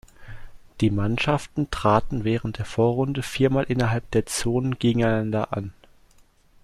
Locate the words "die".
0.79-0.89